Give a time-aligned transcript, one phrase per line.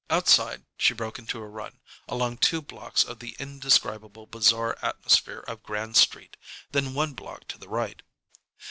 [0.09, 5.95] Outside, she broke into run, along two blocks of the indescribable bazaar atmosphere of Grand
[5.95, 6.37] Street,
[6.71, 8.01] then one block to the right.